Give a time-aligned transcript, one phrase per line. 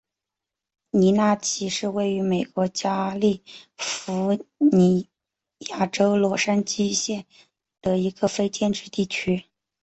[0.89, 3.43] 尼纳奇是位于美国加利
[3.77, 5.09] 福尼
[5.59, 7.27] 亚州洛杉矶县
[7.83, 9.45] 的一个非建制地区。